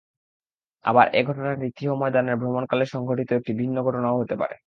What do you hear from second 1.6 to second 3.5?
তীহ ময়দানে ভ্রমণকালে সংঘটিত